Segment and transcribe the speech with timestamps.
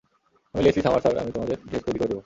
[0.55, 2.19] আমি Leslie Summers আর আমি তোমাদের ড্রেস তৈরি করে দেবো।